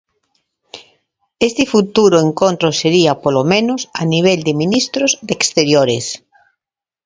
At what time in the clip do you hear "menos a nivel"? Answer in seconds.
3.53-4.39